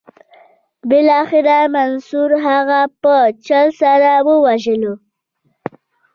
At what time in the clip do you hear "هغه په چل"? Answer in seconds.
2.47-3.67